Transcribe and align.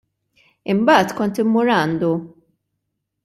Imbagħad 0.73 1.13
kont 1.19 1.43
immur 1.43 1.71
għandu. 1.75 2.11